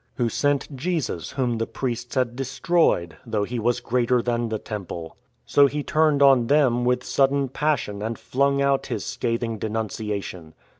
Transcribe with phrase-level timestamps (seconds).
[0.15, 4.19] Who sent Jesus Whom 72 IN TRAINING the priests had destroyed, though He was greater
[4.23, 5.15] than the Temple.
[5.45, 10.55] So he turned on them with sudden pas sion and flung out his scathing denunciation.